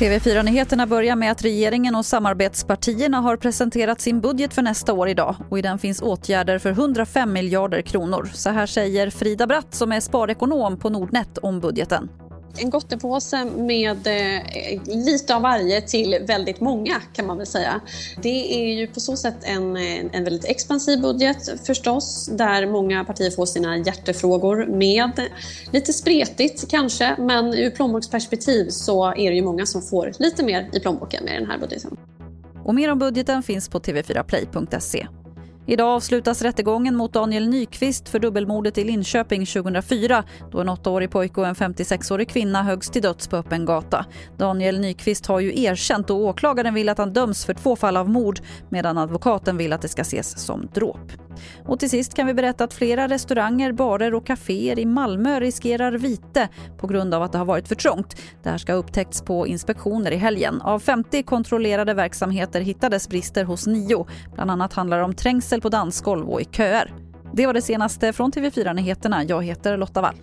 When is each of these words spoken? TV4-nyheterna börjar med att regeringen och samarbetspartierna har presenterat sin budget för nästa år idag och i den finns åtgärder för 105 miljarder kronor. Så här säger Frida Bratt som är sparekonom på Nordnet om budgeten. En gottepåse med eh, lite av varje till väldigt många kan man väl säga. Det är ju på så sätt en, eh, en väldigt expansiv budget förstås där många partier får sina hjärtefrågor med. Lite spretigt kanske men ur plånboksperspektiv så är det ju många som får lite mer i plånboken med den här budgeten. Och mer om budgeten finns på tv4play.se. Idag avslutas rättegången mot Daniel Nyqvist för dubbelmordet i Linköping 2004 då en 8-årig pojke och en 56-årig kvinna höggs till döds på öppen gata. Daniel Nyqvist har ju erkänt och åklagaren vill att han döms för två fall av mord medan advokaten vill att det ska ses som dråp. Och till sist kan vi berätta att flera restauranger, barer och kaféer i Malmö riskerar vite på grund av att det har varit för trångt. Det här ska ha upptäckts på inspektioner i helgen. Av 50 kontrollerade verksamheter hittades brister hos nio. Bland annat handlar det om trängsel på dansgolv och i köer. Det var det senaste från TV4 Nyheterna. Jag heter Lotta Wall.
TV4-nyheterna 0.00 0.86
börjar 0.86 1.16
med 1.16 1.32
att 1.32 1.44
regeringen 1.44 1.94
och 1.94 2.06
samarbetspartierna 2.06 3.20
har 3.20 3.36
presenterat 3.36 4.00
sin 4.00 4.20
budget 4.20 4.54
för 4.54 4.62
nästa 4.62 4.92
år 4.92 5.08
idag 5.08 5.36
och 5.48 5.58
i 5.58 5.62
den 5.62 5.78
finns 5.78 6.02
åtgärder 6.02 6.58
för 6.58 6.70
105 6.70 7.32
miljarder 7.32 7.82
kronor. 7.82 8.30
Så 8.34 8.50
här 8.50 8.66
säger 8.66 9.10
Frida 9.10 9.46
Bratt 9.46 9.74
som 9.74 9.92
är 9.92 10.00
sparekonom 10.00 10.76
på 10.76 10.90
Nordnet 10.90 11.38
om 11.38 11.60
budgeten. 11.60 12.08
En 12.58 12.70
gottepåse 12.70 13.44
med 13.44 14.06
eh, 14.06 14.82
lite 14.84 15.36
av 15.36 15.42
varje 15.42 15.80
till 15.80 16.18
väldigt 16.26 16.60
många 16.60 16.94
kan 17.12 17.26
man 17.26 17.36
väl 17.36 17.46
säga. 17.46 17.80
Det 18.22 18.54
är 18.54 18.78
ju 18.78 18.86
på 18.86 19.00
så 19.00 19.16
sätt 19.16 19.36
en, 19.42 19.76
eh, 19.76 20.04
en 20.12 20.24
väldigt 20.24 20.44
expansiv 20.44 21.00
budget 21.00 21.66
förstås 21.66 22.30
där 22.32 22.66
många 22.66 23.04
partier 23.04 23.30
får 23.30 23.46
sina 23.46 23.76
hjärtefrågor 23.76 24.66
med. 24.66 25.28
Lite 25.72 25.92
spretigt 25.92 26.70
kanske 26.70 27.16
men 27.18 27.54
ur 27.54 27.70
plånboksperspektiv 27.70 28.68
så 28.68 29.06
är 29.06 29.30
det 29.30 29.36
ju 29.36 29.42
många 29.42 29.66
som 29.66 29.82
får 29.82 30.12
lite 30.18 30.44
mer 30.44 30.70
i 30.72 30.80
plånboken 30.80 31.24
med 31.24 31.34
den 31.34 31.50
här 31.50 31.58
budgeten. 31.58 31.96
Och 32.64 32.74
mer 32.74 32.92
om 32.92 32.98
budgeten 32.98 33.42
finns 33.42 33.68
på 33.68 33.78
tv4play.se. 33.78 35.06
Idag 35.70 35.88
avslutas 35.88 36.42
rättegången 36.42 36.96
mot 36.96 37.12
Daniel 37.12 37.48
Nyqvist 37.48 38.08
för 38.08 38.18
dubbelmordet 38.18 38.78
i 38.78 38.84
Linköping 38.84 39.46
2004 39.46 40.24
då 40.52 40.60
en 40.60 40.68
8-årig 40.68 41.10
pojke 41.10 41.40
och 41.40 41.46
en 41.46 41.54
56-årig 41.54 42.28
kvinna 42.28 42.62
höggs 42.62 42.90
till 42.90 43.02
döds 43.02 43.28
på 43.28 43.36
öppen 43.36 43.64
gata. 43.64 44.06
Daniel 44.36 44.80
Nyqvist 44.80 45.26
har 45.26 45.40
ju 45.40 45.62
erkänt 45.62 46.10
och 46.10 46.16
åklagaren 46.16 46.74
vill 46.74 46.88
att 46.88 46.98
han 46.98 47.12
döms 47.12 47.44
för 47.44 47.54
två 47.54 47.76
fall 47.76 47.96
av 47.96 48.08
mord 48.08 48.40
medan 48.68 48.98
advokaten 48.98 49.56
vill 49.56 49.72
att 49.72 49.82
det 49.82 49.88
ska 49.88 50.02
ses 50.02 50.38
som 50.38 50.68
dråp. 50.74 51.12
Och 51.66 51.80
till 51.80 51.90
sist 51.90 52.14
kan 52.14 52.26
vi 52.26 52.34
berätta 52.34 52.64
att 52.64 52.74
flera 52.74 53.08
restauranger, 53.08 53.72
barer 53.72 54.14
och 54.14 54.26
kaféer 54.26 54.78
i 54.78 54.86
Malmö 54.86 55.40
riskerar 55.40 55.92
vite 55.92 56.48
på 56.78 56.86
grund 56.86 57.14
av 57.14 57.22
att 57.22 57.32
det 57.32 57.38
har 57.38 57.44
varit 57.44 57.68
för 57.68 57.74
trångt. 57.74 58.16
Det 58.42 58.50
här 58.50 58.58
ska 58.58 58.72
ha 58.72 58.78
upptäckts 58.78 59.22
på 59.22 59.46
inspektioner 59.46 60.10
i 60.10 60.16
helgen. 60.16 60.60
Av 60.60 60.78
50 60.78 61.22
kontrollerade 61.22 61.94
verksamheter 61.94 62.60
hittades 62.60 63.08
brister 63.08 63.44
hos 63.44 63.66
nio. 63.66 64.06
Bland 64.34 64.50
annat 64.50 64.72
handlar 64.72 64.98
det 64.98 65.04
om 65.04 65.14
trängsel 65.14 65.60
på 65.60 65.68
dansgolv 65.68 66.30
och 66.30 66.40
i 66.40 66.44
köer. 66.44 66.94
Det 67.32 67.46
var 67.46 67.54
det 67.54 67.62
senaste 67.62 68.12
från 68.12 68.32
TV4 68.32 68.74
Nyheterna. 68.74 69.24
Jag 69.24 69.44
heter 69.44 69.76
Lotta 69.76 70.00
Wall. 70.00 70.14